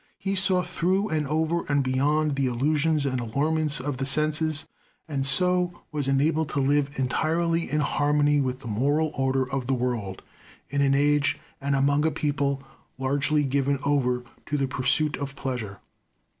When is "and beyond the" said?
1.69-2.47